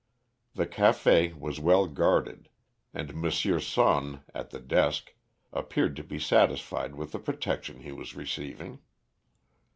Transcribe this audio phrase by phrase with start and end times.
[0.55, 2.49] The café was well guarded,
[2.91, 3.23] and M.
[3.29, 5.13] Sonne, at the desk,
[5.53, 8.79] appeared to be satisfied with the protection he was receiving.